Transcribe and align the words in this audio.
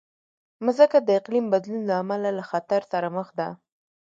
مځکه 0.65 0.97
د 1.03 1.09
اقلیم 1.19 1.45
بدلون 1.53 1.81
له 1.89 1.95
امله 2.01 2.29
له 2.37 2.43
خطر 2.49 2.81
سره 2.91 3.07
مخ 3.15 3.27
ده. 3.39 3.47